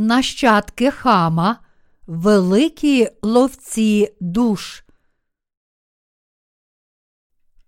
[0.00, 1.58] нащадки хама,
[2.06, 4.82] великі ловці душ.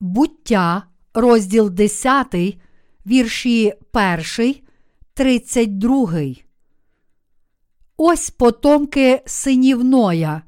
[0.00, 0.82] Буття,
[1.14, 2.34] розділ 10,
[3.06, 3.74] вірші
[4.38, 4.54] 1,
[5.14, 6.12] 32.
[7.96, 10.42] Ось потомки синів Ноя,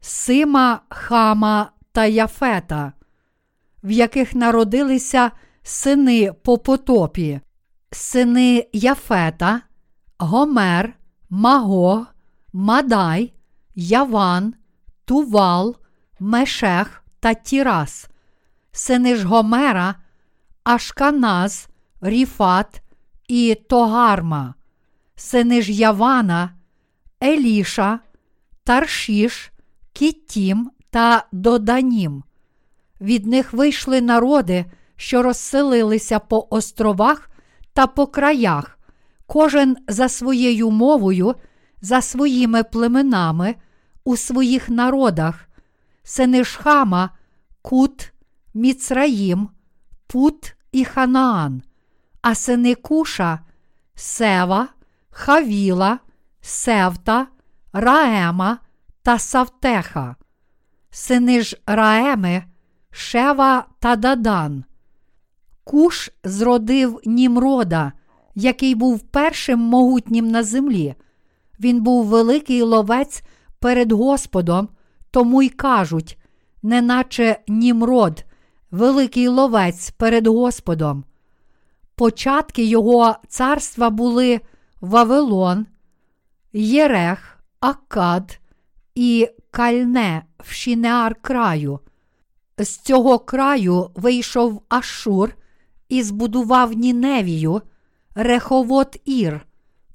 [0.00, 2.92] Сима, Хама та Яфета,
[3.84, 5.30] в яких народилися
[5.62, 7.40] сини по потопі,
[7.90, 9.60] сини Яфета,
[10.18, 10.94] Гомер,
[11.34, 12.06] Магог,
[12.52, 13.32] Мадай,
[13.74, 14.54] Яван,
[15.04, 15.76] Тувал,
[16.20, 18.08] Мешех та Тірас,
[18.72, 19.94] сини ж Гомера,
[20.64, 21.68] Ашканаз,
[22.00, 22.82] Ріфат
[23.28, 24.54] і Тогарма,
[25.16, 26.50] сини ж Явана,
[27.22, 28.00] Еліша,
[28.64, 29.52] Таршіш,
[29.92, 32.24] Кіттім та Доданім.
[33.00, 34.64] Від них вийшли народи,
[34.96, 37.30] що розселилися по островах
[37.72, 38.78] та по краях,
[39.32, 41.34] кожен за своєю мовою,
[41.80, 43.54] за своїми племенами
[44.04, 45.48] у своїх народах,
[46.02, 46.42] сини
[47.62, 48.12] Кут,
[48.54, 49.48] Міцраїм,
[50.06, 51.62] Пут і Ханаан,
[52.22, 53.38] а сини Куша,
[53.94, 54.68] Сева,
[55.10, 55.98] Хавіла,
[56.40, 57.26] Севта,
[57.72, 58.58] Раема
[59.02, 60.16] та Савтеха,
[60.90, 62.44] сини ж Раеми,
[62.90, 64.64] Шева та Дадан.
[65.64, 67.92] Куш зродив Німрода,
[68.34, 70.94] який був першим могутнім на землі.
[71.60, 73.22] Він був великий ловець
[73.58, 74.68] перед Господом,
[75.10, 76.18] тому й кажуть,
[76.62, 78.24] неначе Німрод,
[78.70, 81.04] великий ловець перед Господом.
[81.94, 84.40] Початки його царства були
[84.80, 85.66] Вавилон,
[86.52, 88.40] Єрех, Акад
[88.94, 91.80] і Кальне в Шінеар краю.
[92.58, 95.34] З цього краю вийшов Ашур
[95.88, 97.62] і збудував Ніневію,
[98.14, 99.46] Реховот Ір,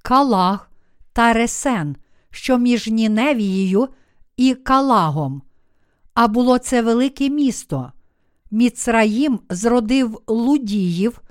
[0.01, 0.71] Калах
[1.13, 1.95] та Ресен,
[2.31, 3.87] що між Ніневією
[4.37, 5.41] і Калагом.
[6.13, 7.91] А було це велике місто.
[8.51, 11.21] Міцраїм зродив Лудіїв,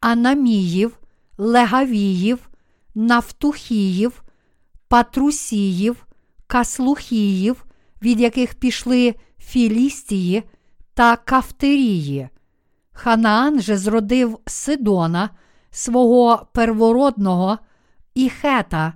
[0.00, 0.98] Анаміїв,
[1.38, 2.48] Легавіїв,
[2.94, 4.22] Нафтухіїв,
[4.88, 6.06] Патрусіїв,
[6.46, 7.64] Каслухіїв,
[8.02, 10.42] від яких пішли Філістії
[10.94, 12.28] та Кафтерії.
[12.92, 15.30] Ханаан же зродив Сидона,
[15.76, 17.58] свого первородного,
[18.14, 18.92] і Хета,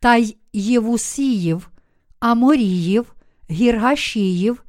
[0.00, 1.70] та й Євусіїв,
[2.20, 3.14] Аморіїв,
[3.50, 4.62] Гіргашіїв,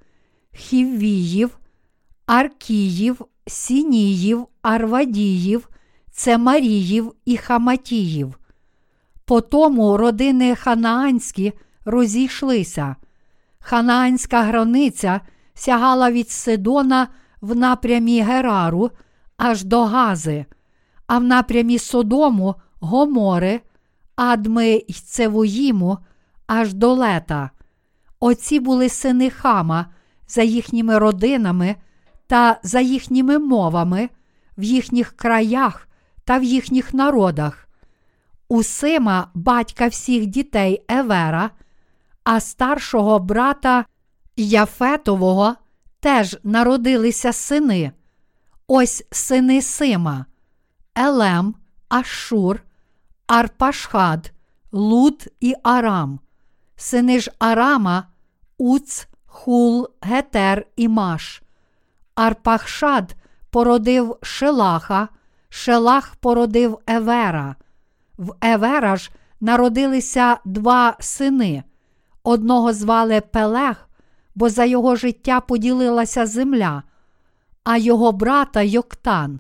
[0.54, 1.58] Хіввіїв,
[2.26, 5.70] Аркіїв, Сініїв, Арвадіїв,
[6.12, 8.38] Цемаріїв і Хаматіїв.
[9.26, 11.54] Потому родини ханаанські
[11.86, 12.96] розійшлися.
[13.60, 15.22] Ханаанська границя
[15.54, 17.08] сягала від Сидона
[17.42, 18.92] в напрямі Герару
[19.38, 20.46] аж до Гази,
[21.08, 23.62] а в напрямі Содому Гомори,
[24.16, 25.98] Адми й Цевоїму
[26.48, 27.50] аж до лета.
[28.20, 29.86] Оці були сини Хама
[30.28, 31.76] за їхніми родинами
[32.28, 34.10] та за їхніми мовами,
[34.58, 35.88] в їхніх краях
[36.26, 37.68] та в їхніх народах.
[38.50, 41.50] У Сима батька всіх дітей Евера,
[42.24, 43.86] а старшого брата
[44.36, 45.56] Яфетового
[46.00, 47.92] теж народилися сини.
[48.68, 50.26] Ось сини Сима,
[50.98, 51.56] Елем,
[51.90, 52.64] Ашур,
[53.28, 54.32] Арпашхад,
[54.72, 56.20] Луд і Арам,
[56.76, 58.04] сини ж Арама,
[58.58, 61.42] Уц, Хул, Гетер і Маш.
[62.16, 63.16] Арпахшад
[63.50, 65.08] породив Шелаха,
[65.50, 67.56] Шелах породив Евера.
[68.18, 71.64] В Евера ж народилися два сини.
[72.24, 73.90] Одного звали Пелег,
[74.36, 76.84] бо за його життя поділилася земля,
[77.64, 79.40] а його брата Йоктан.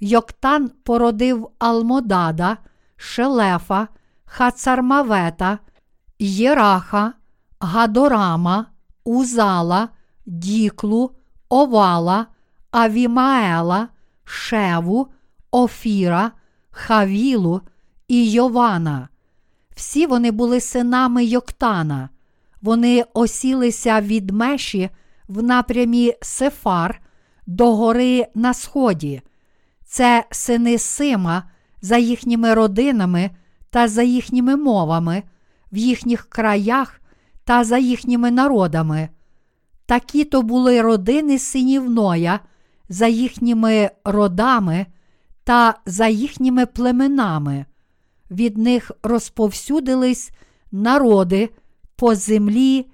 [0.00, 2.56] Йоктан породив Алмодада,
[2.96, 3.88] Шелефа,
[4.24, 5.58] Хацармавета,
[6.18, 7.12] Єраха,
[7.60, 8.66] Гадорама,
[9.04, 9.88] Узала,
[10.26, 11.10] Діклу,
[11.48, 12.26] Овала,
[12.70, 13.88] Авімаела,
[14.24, 15.08] Шеву,
[15.50, 16.32] Офіра,
[16.70, 17.60] Хавілу
[18.08, 19.08] і Йована.
[19.76, 22.08] Всі вони були синами Йоктана.
[22.62, 24.90] Вони осілися від меші
[25.28, 27.02] в напрямі Сефар
[27.46, 29.22] до гори на сході.
[29.94, 31.42] Це сини Сима
[31.82, 33.30] за їхніми родинами
[33.70, 35.22] та за їхніми мовами,
[35.72, 37.00] в їхніх краях
[37.44, 39.08] та за їхніми народами.
[39.86, 42.40] Такі то були родини синів Ноя
[42.88, 44.86] за їхніми родами
[45.44, 47.64] та за їхніми племенами.
[48.30, 50.30] Від них розповсюдились
[50.72, 51.50] народи
[51.96, 52.86] по землі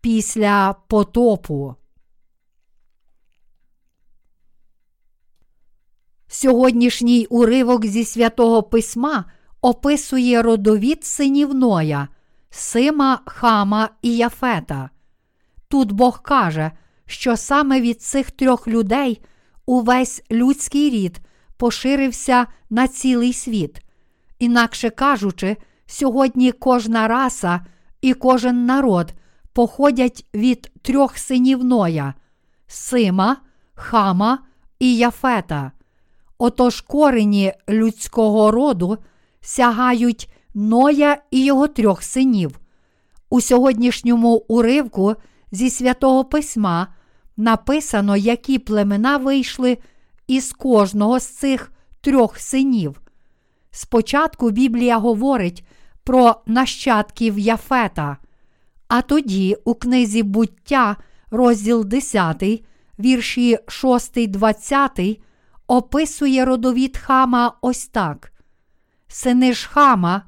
[0.00, 1.74] після потопу.
[6.28, 9.24] Сьогоднішній уривок зі святого письма
[9.60, 12.08] описує родовід синів Ноя,
[12.50, 14.90] Сима, Хама і Яфета.
[15.68, 16.70] Тут Бог каже,
[17.06, 19.20] що саме від цих трьох людей
[19.66, 21.20] увесь людський рід
[21.56, 23.82] поширився на цілий світ.
[24.38, 25.56] Інакше кажучи,
[25.86, 27.66] сьогодні кожна раса
[28.00, 29.14] і кожен народ
[29.52, 32.14] походять від трьох синів Ноя
[32.66, 33.36] Сима,
[33.74, 34.38] Хама
[34.78, 35.72] і Яфета.
[36.38, 38.98] Отож корені людського роду
[39.40, 42.60] сягають Ноя і його трьох синів.
[43.30, 45.14] У сьогоднішньому уривку
[45.52, 46.88] зі святого письма
[47.36, 49.78] написано, які племена вийшли
[50.26, 53.00] із кожного з цих трьох синів.
[53.70, 55.64] Спочатку Біблія говорить
[56.04, 58.16] про нащадків Яфета,
[58.88, 60.96] а тоді у книзі буття,
[61.30, 62.44] розділ 10,
[62.98, 65.20] вірші 6, 20,
[65.66, 68.32] описує родовід Хама ось так:
[69.08, 70.22] Сини ж Хама,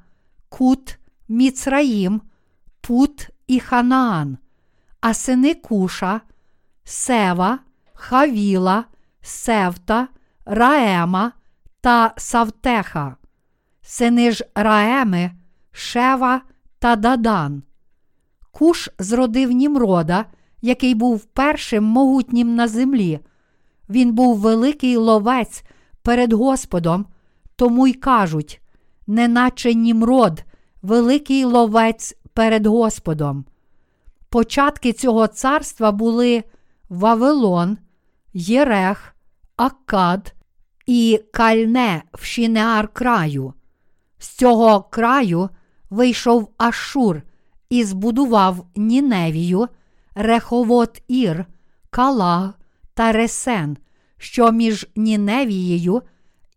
[0.49, 0.97] Кут,
[1.27, 2.21] Міцраїм,
[2.81, 4.37] Пут і Ханаан,
[5.01, 6.21] а сини Куша,
[6.83, 7.59] Сева,
[7.93, 8.85] Хавіла,
[9.21, 10.07] Севта,
[10.45, 11.31] Раема
[11.81, 13.15] та Савтеха,
[13.81, 15.31] сини ж Раеми,
[15.71, 16.41] Шева
[16.79, 17.63] та Дадан.
[18.51, 20.25] Куш зродив Німрода,
[20.61, 23.19] який був першим могутнім на землі.
[23.89, 25.63] Він був великий ловець
[26.01, 27.05] перед Господом,
[27.55, 28.61] тому й кажуть,
[29.07, 30.43] неначе Німрод,
[30.81, 33.45] великий ловець перед Господом.
[34.29, 36.43] Початки цього царства були
[36.89, 37.77] Вавилон,
[38.33, 39.15] Єрех,
[39.57, 40.33] Аккад
[40.85, 43.53] і Кальне в Шінеар краю.
[44.19, 45.49] З цього краю
[45.89, 47.21] вийшов Ашур
[47.69, 49.67] і збудував Ніневію,
[50.15, 51.45] Реховот Ір,
[51.89, 52.58] Калаг
[52.99, 53.77] та Ресен,
[54.17, 56.01] що між Ніневією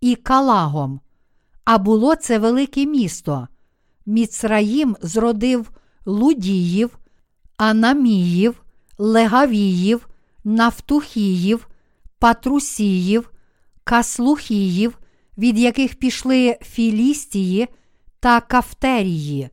[0.00, 1.00] і Калагом.
[1.64, 3.48] А було це велике місто.
[4.06, 5.70] Міцраїм зродив
[6.06, 6.98] Лудіїв,
[7.56, 8.62] Анаміїв,
[8.98, 10.08] Легавіїв,
[10.44, 11.68] Нафтухіїв,
[12.18, 13.30] Патрусіїв,
[13.84, 14.98] Каслухіїв,
[15.38, 17.68] від яких пішли Філістії
[18.20, 19.48] та Кафтерії.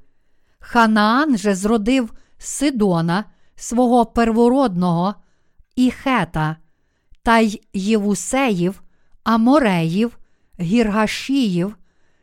[0.60, 3.26] Ханаан же зродив Сидона,
[3.56, 5.16] свого первородного,
[5.76, 6.58] і Хета,
[7.30, 8.82] та й Євусеїв,
[9.24, 10.18] Амореїв,
[10.60, 11.76] Гіргашіїв,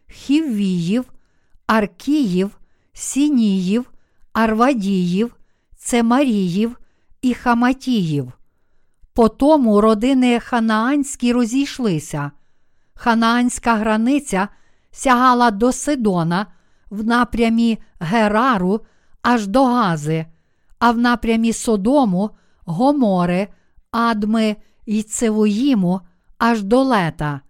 [0.08, 1.04] Хіввіїв,
[1.66, 2.58] Аркіїв,
[2.92, 3.90] Сініїв,
[4.32, 5.36] Арвадіїв,
[5.76, 6.76] Цемаріїв
[7.22, 8.32] і Хаматіїв.
[9.14, 12.30] По тому родини ханаанські розійшлися.
[12.94, 14.48] Ханаанська границя
[14.90, 16.46] сягала до Сидона
[16.90, 18.80] в напрямі Герару
[19.22, 20.26] аж до Гази,
[20.78, 22.30] а в напрямі Содому,
[22.64, 23.48] Гомори,
[23.90, 26.00] Адми і Цевоїму
[26.38, 27.40] аж до лета.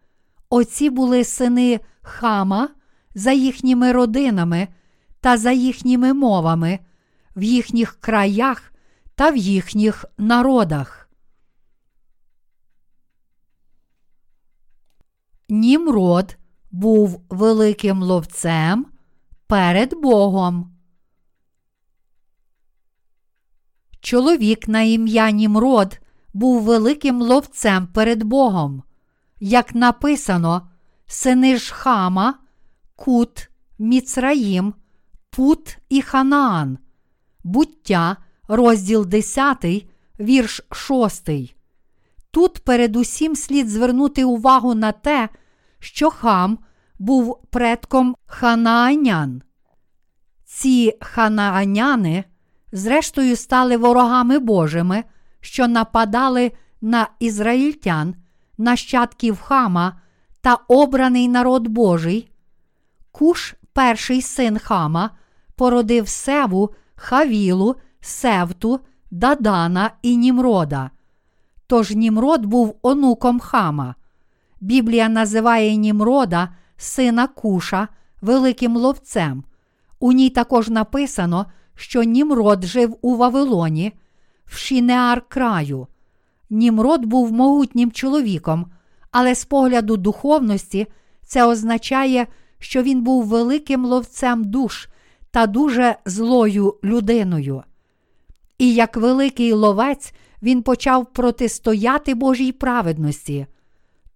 [0.51, 2.69] Оці були сини Хама
[3.15, 4.69] за їхніми родинами
[5.21, 6.79] та за їхніми мовами,
[7.37, 8.73] в їхніх краях
[9.15, 11.11] та в їхніх народах.
[15.49, 16.37] Німрод
[16.71, 18.87] був великим ловцем
[19.47, 20.77] перед Богом.
[24.01, 26.01] Чоловік на ім'я Німрод
[26.37, 28.83] був великим ловцем перед Богом.
[29.41, 30.69] Як написано,
[31.07, 32.35] сини ж Хама,
[32.97, 34.75] Кут, Міцраїм,
[35.31, 36.79] Пут і Ханаан,
[37.45, 38.17] буття,
[38.49, 39.87] розділ 10,
[40.21, 41.31] вірш 6.
[42.31, 45.29] Тут передусім слід звернути увагу на те,
[45.79, 46.59] що хам
[46.99, 49.43] був предком ханаанян.
[50.45, 52.25] Ці ханааняни,
[52.73, 55.05] зрештою, стали ворогами Божими,
[55.47, 58.15] що нападали на ізраїльтян,
[58.59, 60.01] нащадків хама
[60.41, 62.31] та обраний народ Божий.
[63.13, 65.11] Куш, перший син хама,
[65.57, 70.91] породив Севу, Хавілу, Севту, Дадана і Німрода.
[71.67, 73.95] Тож Німрод був онуком хама.
[74.61, 77.89] Біблія називає Німрода, сина Куша,
[78.21, 79.45] великим ловцем.
[80.01, 83.93] У ній також написано, що Німрод жив у Вавилоні,
[84.47, 85.87] в Шінеар краю.
[86.51, 88.67] Німрод був могутнім чоловіком,
[89.11, 90.87] але з погляду духовності
[91.23, 92.27] це означає,
[92.59, 94.89] що він був великим ловцем душ
[95.31, 97.63] та дуже злою людиною.
[98.59, 100.13] І як великий ловець
[100.43, 103.47] він почав протистояти Божій праведності.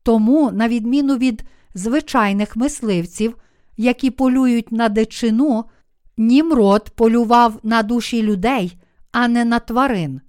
[0.02, 1.42] Тому, на відміну від
[1.74, 3.36] звичайних мисливців,
[3.76, 5.64] які полюють на дичину,
[6.16, 8.76] Німрод полював на душі людей,
[9.12, 10.20] а не на тварин.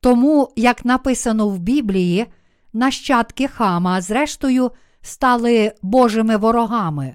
[0.00, 2.26] Тому, як написано в Біблії,
[2.72, 4.70] нащадки хама, зрештою,
[5.02, 7.14] стали Божими ворогами.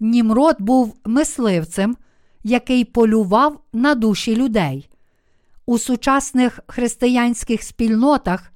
[0.00, 1.96] Німрод був мисливцем,
[2.44, 4.88] який полював на душі людей.
[5.66, 8.52] У сучасних християнських спільнотах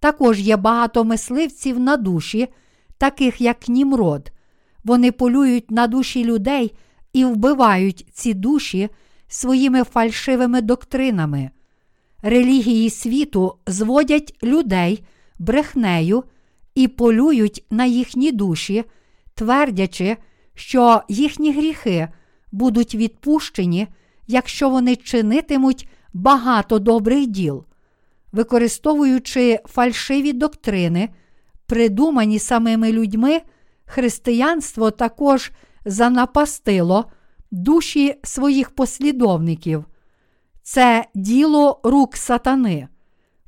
[0.00, 2.48] також є багато мисливців на душі,
[2.98, 4.32] таких як Німрод.
[4.84, 6.74] Вони полюють на душі людей
[7.12, 8.88] і вбивають ці душі
[9.28, 11.50] своїми фальшивими доктринами.
[12.22, 15.04] Релігії світу зводять людей
[15.38, 16.24] брехнею
[16.74, 18.84] і полюють на їхні душі,
[19.34, 20.16] твердячи,
[20.54, 22.08] що їхні гріхи
[22.52, 23.88] будуть відпущені,
[24.26, 27.64] якщо вони чинитимуть багато добрих діл,
[28.32, 31.08] використовуючи фальшиві доктрини,
[31.66, 33.40] придумані самими людьми,
[33.84, 35.50] християнство також
[35.84, 37.04] занапастило
[37.50, 39.84] душі своїх послідовників.
[40.62, 42.88] Це діло рук сатани,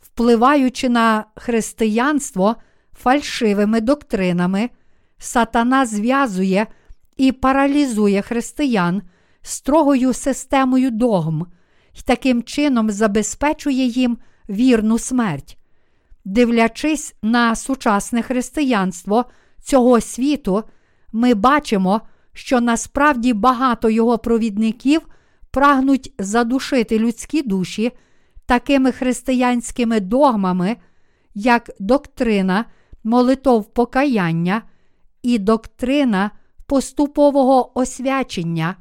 [0.01, 2.57] впливаючи на християнство
[2.93, 4.71] фальшивими доктринами,
[5.19, 6.67] сатана зв'язує
[7.17, 9.03] і паралізує християн
[9.43, 11.47] строгою системою догм
[11.99, 15.59] і таким чином забезпечує їм вірну смерть.
[16.25, 19.25] Дивлячись на сучасне християнство
[19.63, 20.65] цього світу,
[21.13, 22.01] ми бачимо,
[22.41, 25.01] що насправді багато його провідників
[25.51, 27.93] прагнуть задушити людські душі
[28.47, 30.77] такими християнськими догмами,
[31.35, 32.65] як доктрина
[33.05, 34.63] молитов покаяння
[35.23, 36.31] і доктрина
[36.67, 38.77] поступового освячення,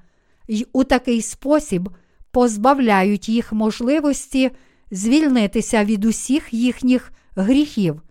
[0.47, 1.89] й у такий спосіб
[2.31, 4.51] позбавляють їх можливості
[4.91, 8.01] звільнитися від усіх їхніх гріхів.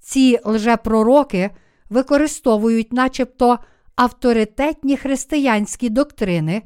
[0.00, 1.50] Ці лжепророки
[1.90, 3.58] використовують, начебто,
[3.96, 6.62] авторитетні християнські доктрини,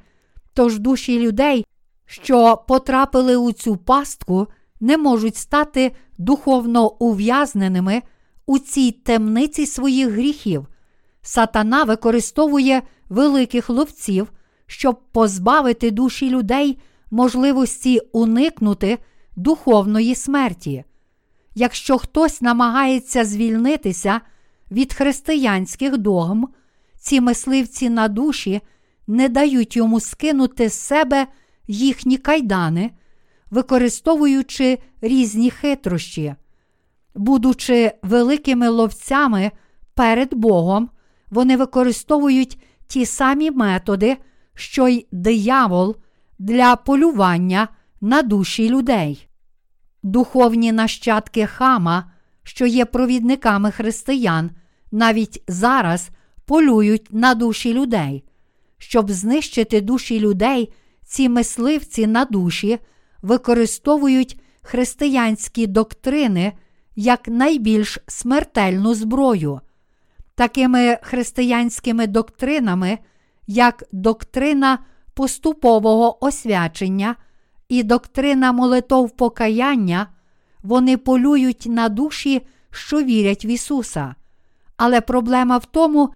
[0.54, 1.66] тож душі людей,
[2.06, 4.46] що потрапили у цю пастку,
[4.80, 8.02] не можуть стати духовно ув'язненими
[8.46, 10.66] у цій темниці своїх гріхів.
[11.22, 14.32] Сатана використовує великих ловців,
[14.66, 16.78] щоб позбавити душі людей
[17.10, 18.98] можливості уникнути
[19.36, 20.84] духовної смерті.
[21.54, 24.20] Якщо хтось намагається звільнитися
[24.70, 26.48] від християнських догм,
[27.06, 28.60] ці мисливці на душі
[29.06, 31.26] не дають йому скинути з себе
[31.66, 32.90] їхні кайдани,
[33.50, 36.34] використовуючи різні хитрощі.
[37.14, 39.50] Будучи великими ловцями
[39.94, 40.90] перед Богом,
[41.30, 44.16] вони використовують ті самі методи,
[44.54, 45.96] що й диявол
[46.38, 47.68] для полювання
[48.00, 49.28] на душі людей.
[50.02, 54.50] Духовні нащадки хама, що є провідниками християн,
[54.92, 56.10] навіть зараз
[56.46, 58.24] полюють на душі людей.
[58.78, 60.72] Щоб знищити душі людей,
[61.04, 62.78] ці мисливці на душі
[63.22, 66.52] використовують християнські доктрини
[66.96, 69.60] як найбільш смертельну зброю.
[70.34, 72.98] Такими християнськими доктринами,
[73.46, 74.78] як доктрина
[75.14, 77.16] поступового освячення
[77.68, 80.06] і доктрина молитов покаяння,
[80.62, 84.14] вони полюють на душі, що вірять в Ісуса.
[84.76, 86.10] Але проблема в тому,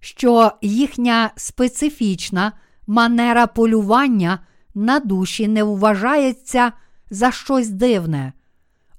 [0.00, 2.52] що їхня специфічна
[2.86, 4.38] манера полювання
[4.74, 6.72] на душі не вважається
[7.10, 8.32] за щось дивне.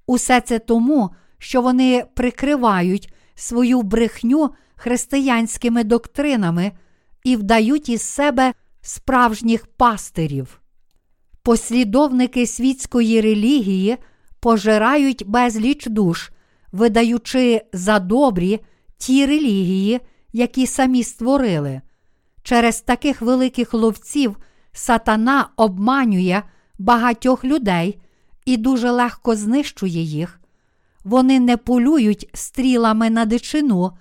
[0.05, 6.71] Усе це тому, що вони прикривають свою брехню християнськими доктринами
[7.23, 10.61] і вдають із себе справжніх пастирів.
[11.43, 13.97] Послідовники світської релігії
[14.39, 16.31] пожирають безліч душ,
[16.71, 18.59] видаючи за добрі
[18.97, 19.99] ті релігії,
[20.33, 21.81] які самі створили.
[22.43, 24.37] Через таких великих ловців
[24.71, 26.41] сатана обманює
[26.79, 28.01] багатьох людей
[28.45, 30.39] і дуже легко знищує їх.
[31.03, 33.91] Вони не полюють стрілами на дичину,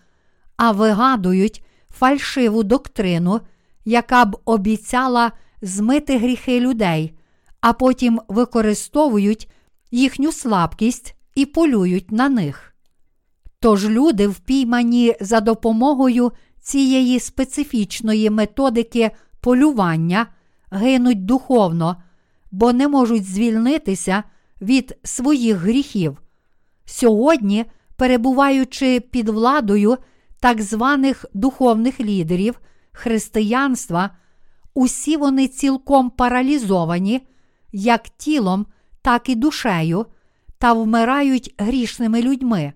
[0.56, 3.40] а вигадують фальшиву доктрину,
[3.84, 5.32] яка б обіцяла
[5.62, 7.12] змити гріхи людей,
[7.60, 9.50] а потім використовують
[9.90, 12.74] їхню слабкість і полюють на них.
[13.60, 19.10] Тож люди, впіймані за допомогою цієї специфічної методики
[19.40, 20.26] полювання,
[20.70, 21.96] гинуть духовно,
[22.50, 24.22] бо не можуть звільнитися
[24.60, 26.22] від своїх гріхів.
[26.84, 27.64] Сьогодні,
[27.96, 29.96] перебуваючи під владою
[30.40, 32.60] так званих духовних лідерів
[32.92, 34.10] християнства,
[34.74, 37.26] усі вони цілком паралізовані,
[37.72, 38.66] як тілом,
[39.02, 40.06] так і душею,
[40.58, 42.72] та вмирають грішними людьми.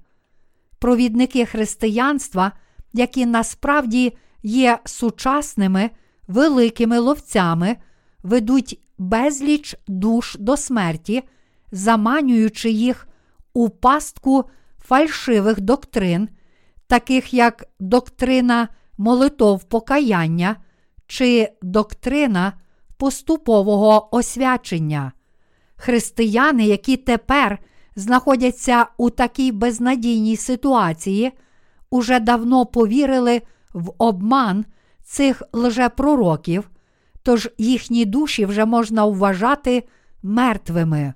[0.83, 2.53] Провідники християнства,
[2.93, 5.91] які насправді є сучасними
[6.29, 7.77] великими ловцями,
[8.23, 11.23] ведуть безліч душ до смерті,
[11.73, 13.09] заманюючи їх
[13.55, 14.45] у пастку
[14.85, 16.29] фальшивих доктрин,
[16.87, 20.57] таких як доктрина молитов покаяння,
[21.07, 22.53] чи доктрина
[22.97, 25.13] поступового освячення.
[25.77, 27.59] Християни, які тепер
[27.97, 31.33] знаходяться у такій безнадійній ситуації,
[31.91, 34.65] уже давно повірили в обман
[35.03, 36.71] цих лжепророків,
[37.23, 39.89] тож їхні душі вже можна вважати
[40.23, 41.15] мертвими.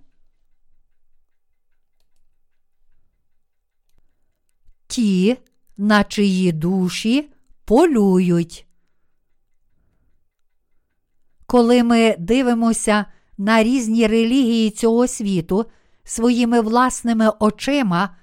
[4.87, 5.37] Ті,
[5.77, 7.31] на чиї душі
[7.65, 8.67] полюють.
[11.47, 13.05] Коли ми дивимося
[13.39, 15.67] на різні релігії цього світу
[16.07, 18.17] своїми власними очима,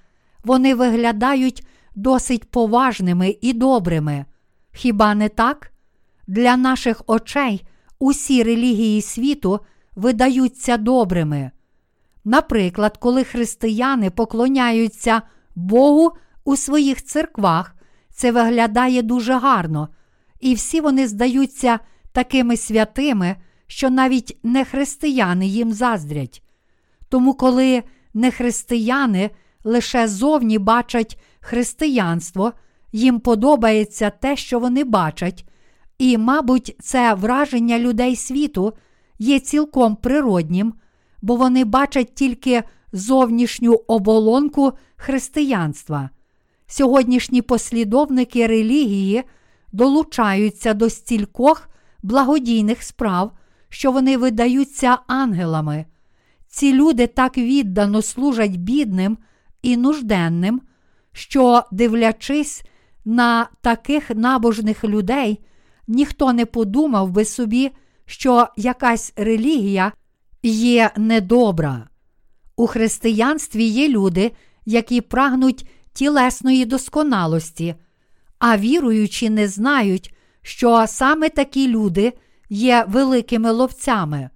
[0.44, 4.26] вони виглядають досить поважними і добрими.
[4.72, 5.72] Хіба не так?
[6.28, 7.66] Для наших очей
[8.00, 9.60] усі релігії світу
[9.96, 11.52] видаються добрими.
[12.26, 15.22] Наприклад, коли християни поклоняються
[15.56, 16.12] Богу
[16.44, 17.76] у своїх церквах,
[18.10, 19.90] це виглядає дуже гарно,
[20.40, 21.80] і всі вони здаються
[22.12, 23.36] такими святими,
[23.68, 26.43] що навіть нехристияни їм заздрять.
[27.14, 29.30] Тому, коли нехристияни
[29.64, 32.54] лише зовні бачать християнство,
[32.92, 35.46] їм подобається те, що вони бачать,
[35.98, 38.74] і, мабуть, це враження людей світу
[39.20, 40.74] є цілком природнім,
[41.22, 46.10] бо вони бачать тільки зовнішню оболонку християнства.
[46.68, 49.24] Сьогоднішні послідовники релігії
[49.72, 51.70] долучаються до стількох
[52.04, 53.32] благодійних справ,
[53.70, 55.86] що вони видаються ангелами.
[56.54, 59.18] Ці люди так віддано служать бідним
[59.62, 60.62] і нужденним,
[61.12, 62.64] що, дивлячись
[63.06, 65.40] на таких набожних людей,
[65.88, 67.72] ніхто не подумав би собі,
[68.06, 69.92] що якась релігія
[70.44, 71.88] є недобра.
[72.56, 74.32] У християнстві є люди,
[74.66, 77.76] які прагнуть тілесної досконалості,
[78.40, 82.14] а віруючі не знають, що саме такі люди
[82.50, 84.30] є великими ловцями.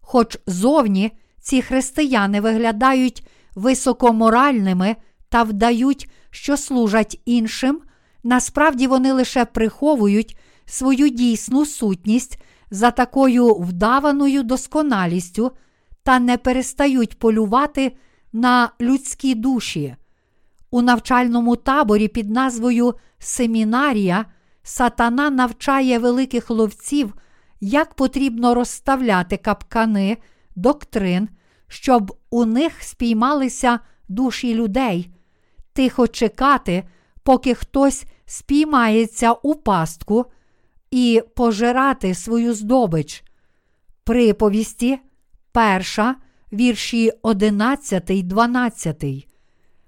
[0.00, 4.96] Хоч зовні ці християни виглядають високоморальними
[5.28, 7.80] та вдають, що служать іншим,
[8.22, 12.38] насправді вони лише приховують свою дійсну сутність
[12.70, 15.52] за такою вдаваною досконалістю
[16.02, 17.96] та не перестають полювати
[18.32, 19.96] на людські душі.
[20.70, 24.24] У навчальному таборі під назвою Семінарія
[24.62, 27.14] сатана навчає великих ловців,
[27.60, 30.16] як потрібно розставляти капкани
[30.60, 31.28] доктрин,
[31.68, 35.10] щоб у них спіймалися душі людей,
[35.72, 36.84] тихо чекати,
[37.22, 40.26] поки хтось спіймається у пастку
[40.90, 43.24] і пожирати свою здобич.
[44.04, 44.98] Приповісті,
[45.52, 46.16] перша,
[46.52, 49.04] вірші 11, 12.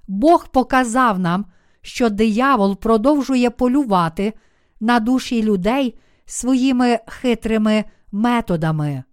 [0.08, 1.44] Бог показав нам,
[1.82, 4.32] що диявол продовжує полювати
[4.80, 9.04] на душі людей своїми хитрими методами.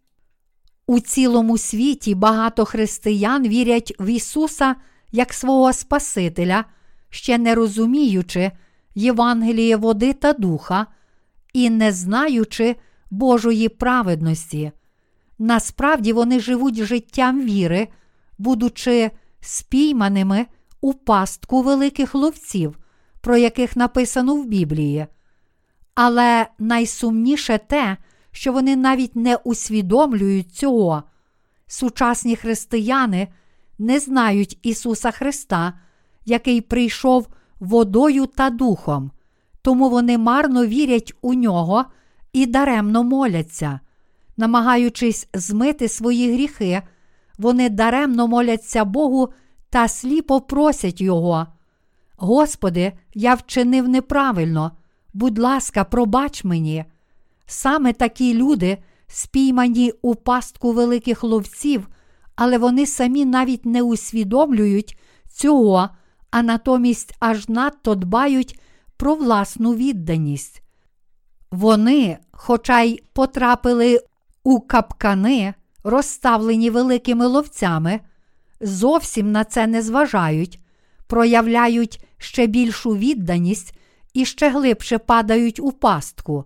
[0.90, 4.76] У цілому світі багато християн вірять в Ісуса
[5.12, 6.66] як свого Спасителя,
[7.10, 8.52] ще не розуміючи
[8.96, 10.88] Євангеліє води та духа
[11.54, 12.76] і не знаючи
[13.12, 14.72] Божої праведності.
[15.40, 17.88] Насправді вони живуть життям віри,
[18.38, 20.46] будучи спійманими
[20.82, 22.78] у пастку великих ловців,
[23.22, 25.08] про яких написано в Біблії.
[25.96, 28.09] Але найсумніше те, що
[28.52, 31.04] вони навіть не усвідомлюють цього.
[31.68, 33.28] Сучасні християни
[33.80, 35.74] не знають Ісуса Христа,
[36.26, 37.28] який прийшов
[37.60, 39.12] водою та духом,
[39.62, 41.86] тому вони марно вірять у нього
[42.34, 43.80] і даремно моляться.
[44.38, 46.82] Намагаючись змити свої гріхи,
[47.38, 49.30] вони даремно моляться Богу
[49.70, 51.48] та сліпо просять Його.
[52.18, 54.72] Господи, я вчинив неправильно,
[55.14, 56.86] будь ласка, пробач мені.
[57.52, 61.88] Саме такі люди спіймані у пастку великих ловців,
[62.36, 65.90] але вони самі навіть не усвідомлюють цього,
[66.32, 68.60] а натомість аж надто дбають
[68.98, 70.62] про власну відданість.
[71.52, 74.00] Вони, хоча й потрапили
[74.44, 78.00] у капкани, розставлені великими ловцями,
[78.62, 80.60] зовсім на це не зважають,
[81.08, 83.78] проявляють ще більшу відданість
[84.14, 86.46] і ще глибше падають у пастку.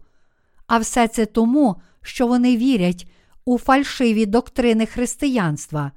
[0.68, 3.08] А все це тому, що вони вірять
[3.46, 5.92] у фальшиві доктрини християнства.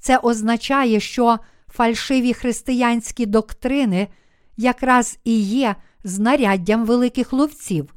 [0.00, 1.38] Це означає, що
[1.68, 4.08] фальшиві християнські доктрини
[4.56, 7.94] якраз і є знаряддям великих ловців.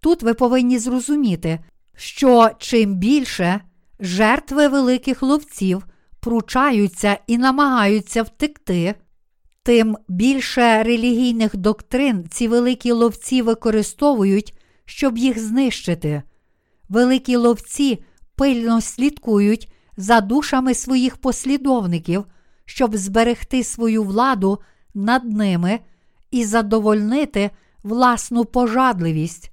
[0.00, 1.60] Тут ви повинні зрозуміти,
[1.96, 3.60] що чим більше
[4.00, 5.86] жертви великих ловців
[6.20, 8.94] пручаються і намагаються втекти,
[9.62, 16.22] тим більше релігійних доктрин ці великі ловці використовують щоб їх знищити.
[16.88, 18.04] Великі ловці
[18.36, 22.24] пильно слідкують за душами своїх послідовників,
[22.64, 24.60] щоб зберегти свою владу
[24.94, 25.80] над ними
[26.30, 27.50] і задовольнити
[27.82, 29.50] власну пожадливість.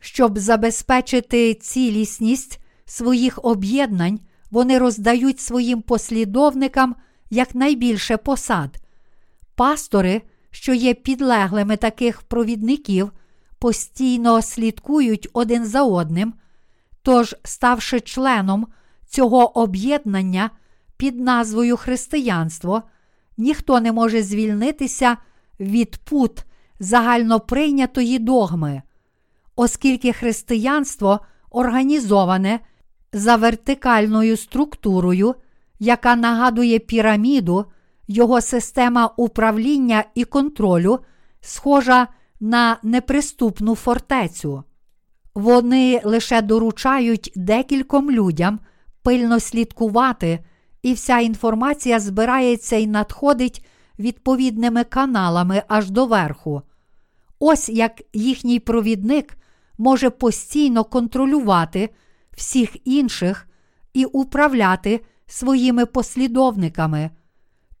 [0.00, 6.94] Щоб забезпечити цілісність своїх об'єднань, вони роздають своїм послідовникам
[7.30, 8.76] якнайбільше посад.
[9.54, 13.12] Пастори, що є підлеглими таких провідників,
[13.58, 16.34] постійно слідкують один за одним,
[17.02, 18.66] тож, ставши членом
[19.06, 20.50] цього об'єднання
[20.96, 22.82] під назвою Християнство,
[23.36, 25.16] ніхто не може звільнитися
[25.60, 26.44] від пут
[26.80, 28.82] загальноприйнятої догми,
[29.56, 32.60] оскільки християнство організоване
[33.12, 35.34] за вертикальною структурою,
[35.78, 37.64] яка нагадує піраміду,
[38.08, 41.00] його система управління і контролю
[41.40, 42.08] схожа
[42.40, 44.64] на неприступну фортецю.
[45.34, 48.60] Вони лише доручають декільком людям
[49.02, 50.44] пильно слідкувати,
[50.82, 53.66] і вся інформація збирається і надходить
[53.98, 56.62] відповідними каналами аж до верху.
[57.38, 59.38] Ось як їхній провідник
[59.78, 61.90] може постійно контролювати
[62.36, 63.48] всіх інших
[63.92, 67.10] і управляти своїми послідовниками.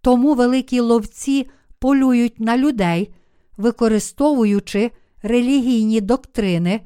[0.00, 3.14] Тому великі ловці полюють на людей,
[3.58, 4.90] використовуючи
[5.22, 6.80] релігійні доктрини,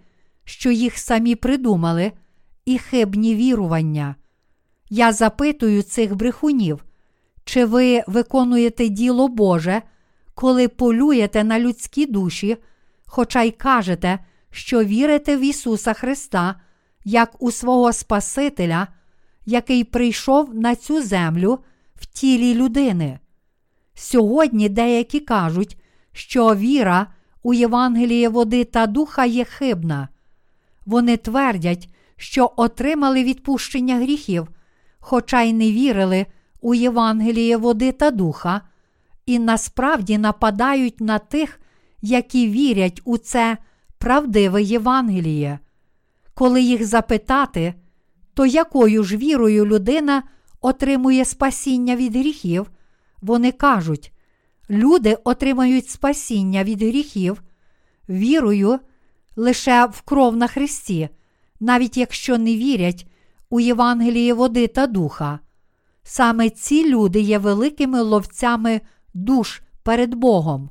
[0.45, 2.13] що їх самі придумали,
[2.65, 4.17] і хибні вірування.
[4.91, 6.85] Я запитую цих брехунів,
[7.45, 9.83] чи ви виконуєте діло Боже,
[10.35, 12.57] коли полюєте на людські душі,
[13.07, 14.19] хоча й кажете,
[14.51, 16.61] що вірите в Ісуса Христа
[17.05, 18.89] як у свого Спасителя,
[19.47, 21.59] який прийшов на цю землю
[21.95, 23.19] в тілі людини.
[23.95, 25.82] Сьогодні деякі кажуть,
[26.13, 27.07] що віра
[27.43, 30.09] у Євангеліє води та духа є хибна.
[30.87, 34.49] Вони твердять, що отримали відпущення гріхів,
[34.99, 36.27] хоча й не вірили
[36.61, 38.61] у Євангеліє води та духа,
[39.27, 41.61] і насправді нападають на тих,
[42.03, 43.57] які вірять у це
[43.99, 45.59] правдиве Євангеліє.
[46.35, 47.75] Коли їх запитати,
[48.35, 50.23] то якою ж вірою людина
[50.61, 52.71] отримує спасіння від гріхів,
[53.23, 54.13] вони кажуть,
[54.73, 57.43] люди отримають спасіння від гріхів,
[58.09, 58.79] вірою
[59.37, 61.09] лише в кров на Христі,
[61.61, 63.07] навіть якщо не вірять
[63.51, 65.39] у Євангеліє води та духа.
[66.03, 68.81] Саме ці люди є великими ловцями
[69.15, 70.71] душ перед Богом.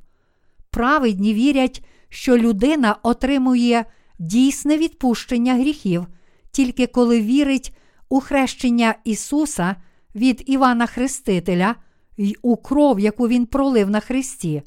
[0.69, 3.85] Праведні вірять, що людина отримує
[4.19, 6.07] дійсне відпущення гріхів,
[6.51, 7.75] тільки коли вірить
[8.09, 9.75] у хрещення Ісуса
[10.15, 11.75] від Івана Хрестителя
[12.17, 14.63] й у кров, яку Він пролив на Христі.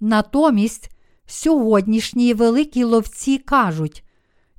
[0.00, 0.90] Натомість
[1.26, 4.04] сьогоднішні великі ловці кажуть: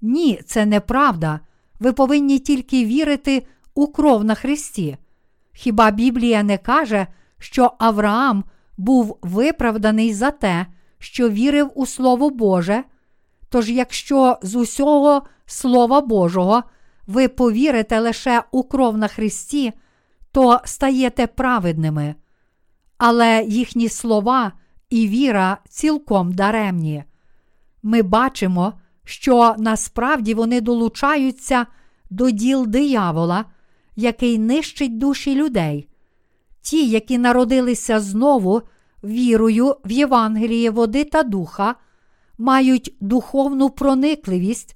[0.02, 1.40] ні, це неправда.
[1.80, 4.98] Ви повинні тільки вірити у кров на Христі.
[5.54, 7.08] Хіба Біблія не каже,
[7.40, 8.44] що Авраам
[8.78, 10.66] був виправданий за те,
[11.00, 12.84] що вірив у Слово Боже?
[13.50, 16.64] Тож, якщо з усього Слова Божого
[17.08, 19.74] ви повірите лише у кров на Христі,
[20.38, 22.16] то стаєте праведними.
[22.98, 24.52] Але їхні слова
[24.90, 27.04] і віра цілком даремні.
[27.84, 28.74] Ми бачимо,
[29.04, 31.66] що насправді вони долучаються
[32.10, 33.46] до діл диявола,
[33.96, 35.88] який нищить душі людей.
[36.62, 38.62] Ті, які народилися знову
[39.04, 41.76] вірою в Євангеліє води та духа,
[42.38, 44.76] мають духовну проникливість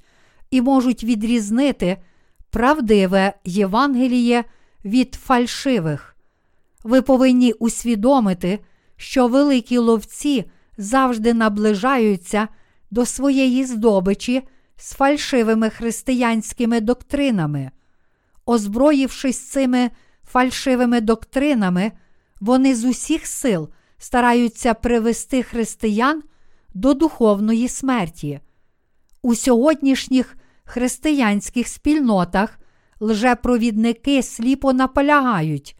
[0.51, 1.97] і можуть відрізнити
[2.49, 4.43] правдиве Євангеліє
[4.85, 6.15] від фальшивих.
[6.83, 8.59] Ви повинні усвідомити,
[8.97, 10.45] що великі ловці
[10.77, 12.47] завжди наближаються
[12.91, 14.41] до своєї здобичі
[14.77, 17.71] з фальшивими християнськими доктринами.
[18.45, 19.89] Озброївшись цими
[20.27, 21.91] фальшивими доктринами,
[22.39, 26.23] вони з усіх сил стараються привести християн
[26.73, 28.39] до духовної смерті.
[29.21, 32.59] У сьогоднішніх християнських спільнотах
[33.01, 35.77] лжепровідники сліпо наполягають.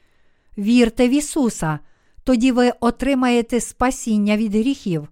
[0.57, 1.79] Вірте в Ісуса,
[2.23, 5.07] тоді ви отримаєте спасіння від гріхів.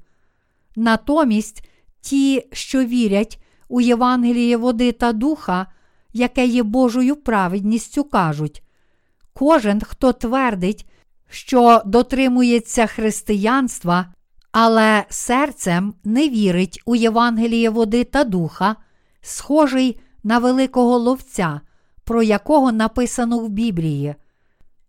[0.75, 1.69] Натомість
[2.01, 5.67] ті, що вірять у Євангеліє води та духа,
[6.13, 8.63] яке є Божою праведністю, кажуть:
[9.33, 10.85] кожен, хто твердить,
[11.29, 14.13] що дотримується християнства,
[14.51, 18.75] але серцем не вірить у Євангеліє води та духа,
[19.21, 21.61] схожий на великого ловця,
[22.09, 24.15] про якого написано в Біблії.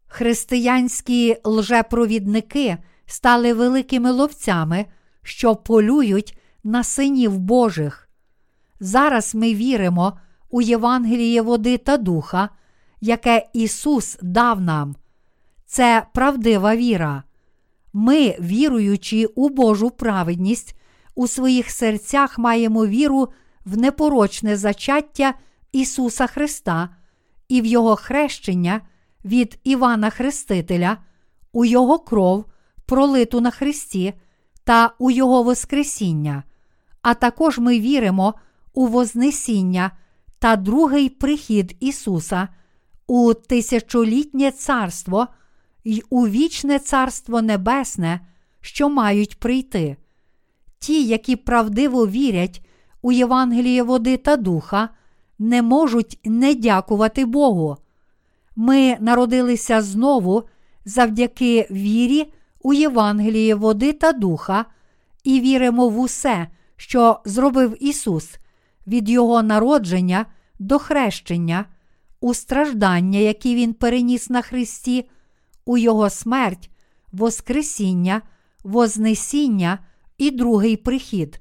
[0.06, 4.86] Християнські лжепровідники стали великими ловцями,
[5.22, 8.08] що полюють на синів Божих.
[8.80, 10.18] Зараз ми віримо
[10.50, 12.48] у Євангеліє води та духа,
[13.00, 14.96] яке Ісус дав нам.
[15.66, 17.22] Це правдива віра.
[17.92, 20.76] Ми, віруючи у Божу праведність,
[21.14, 23.28] у своїх серцях маємо віру
[23.64, 25.34] в непорочне зачаття
[25.72, 26.88] Ісуса Христа
[27.50, 28.80] і в Його хрещення
[29.24, 30.96] від Івана Хрестителя,
[31.52, 32.44] у Його кров,
[32.86, 34.14] пролиту на Христі,
[34.64, 36.42] та у Його Воскресіння.
[37.02, 38.34] А також ми віримо
[38.72, 39.90] у Вознесіння
[40.38, 42.48] та другий прихід Ісуса,
[43.06, 45.26] у тисячолітнє царство
[45.84, 48.20] й у вічне Царство Небесне,
[48.60, 49.96] що мають прийти.
[50.78, 52.66] Ті, які правдиво вірять
[53.02, 54.88] у Євангеліє води та духа,
[55.40, 57.76] не можуть не дякувати Богу.
[58.56, 60.42] Ми народилися знову
[60.84, 64.64] завдяки вірі у Євангеліє води та духа
[65.24, 68.38] і віримо в усе, що зробив Ісус
[68.86, 70.26] від Його народження
[70.58, 71.64] до хрещення,
[72.20, 75.08] у страждання, які Він переніс на Христі,
[75.64, 76.70] у Його смерть,
[77.12, 78.22] Воскресіння,
[78.64, 79.78] Вознесіння
[80.18, 81.40] і другий прихід.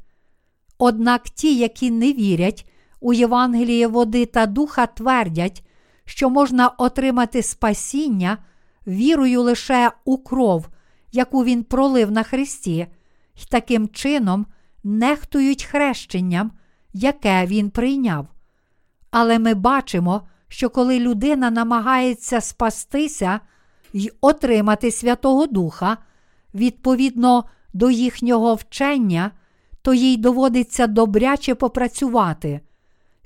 [0.77, 5.63] Однак ті, які не вірять у Євангеліє води та духа, твердять,
[6.05, 8.37] що можна отримати спасіння
[8.87, 10.67] вірою лише у кров,
[11.11, 12.87] яку Він пролив на Христі,
[13.35, 14.45] і таким чином
[14.83, 16.51] нехтують хрещенням,
[16.93, 18.27] яке Він прийняв.
[19.11, 23.39] Але ми бачимо, що коли людина намагається спастися
[23.93, 25.97] й отримати Святого Духа,
[26.53, 29.31] відповідно до їхнього вчення,
[29.81, 32.61] то їй доводиться добряче попрацювати.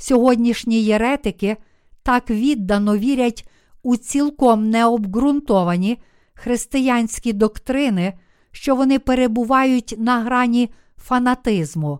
[0.03, 1.57] Сьогоднішні єретики
[2.03, 3.49] так віддано вірять
[3.83, 5.99] у цілком необґрунтовані
[6.33, 8.13] християнські доктрини,
[8.51, 11.99] що вони перебувають на грані фанатизму.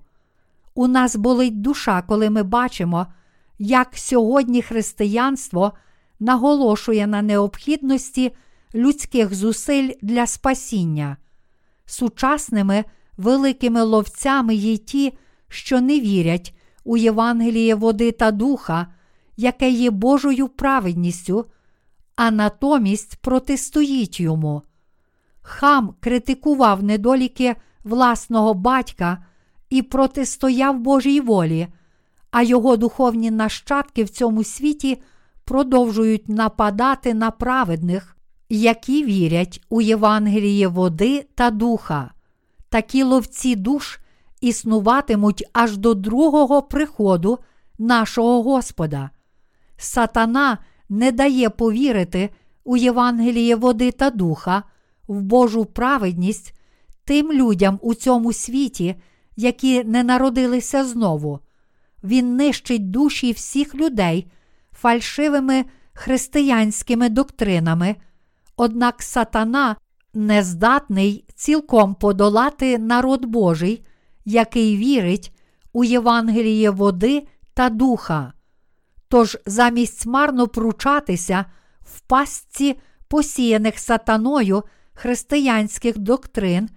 [0.76, 3.08] У нас болить душа, коли ми бачимо,
[3.60, 5.74] як сьогодні християнство
[6.20, 8.32] наголошує на необхідності
[8.76, 11.18] людських зусиль для спасіння.
[11.86, 12.86] Сучасними
[13.18, 15.14] великими ловцями є ті,
[15.48, 18.88] що не вірять у Євангеліє води та духа,
[19.38, 21.46] яке є Божою праведністю,
[22.16, 24.62] а натомість протистоїть йому.
[25.42, 29.26] Хам критикував недоліки власного батька
[29.70, 31.68] і протистояв Божій волі,
[32.32, 35.02] а його духовні нащадки в цьому світі
[35.46, 38.18] продовжують нападати на праведних,
[38.50, 42.12] які вірять у Євангеліє води та духа.
[42.70, 44.00] Такі ловці душ
[44.44, 47.40] існуватимуть аж до другого приходу
[47.80, 49.10] нашого Господа.
[49.78, 50.58] Сатана
[50.90, 52.30] не дає повірити
[52.64, 54.64] у Євангеліє води та духа,
[55.08, 56.60] в Божу праведність
[57.06, 58.96] тим людям у цьому світі,
[59.36, 61.40] які не народилися знову.
[62.04, 64.32] Він нищить душі всіх людей
[64.72, 67.96] фальшивими християнськими доктринами,
[68.56, 69.76] однак сатана
[70.14, 73.86] не здатний цілком подолати народ Божий,
[74.26, 75.32] який вірить
[75.74, 78.34] у Євангеліє води та духа.
[79.08, 81.46] Тож замість марно пручатися
[81.82, 86.70] в пастці посіяних сатаною християнських доктрин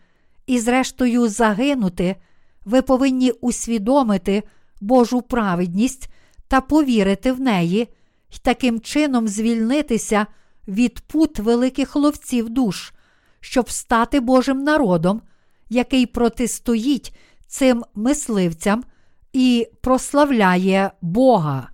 [0.46, 2.16] і, зрештою, загинути,
[2.64, 4.42] ви повинні усвідомити
[4.80, 6.08] Божу праведність
[6.48, 7.88] та повірити в неї,
[8.30, 10.26] і таким чином звільнитися
[10.68, 12.92] від пут великих ловців душ,
[13.40, 15.22] щоб стати Божим народом,
[15.68, 17.16] який протистоїть
[17.48, 18.84] цим мисливцям
[19.32, 21.68] і прославляє Бога.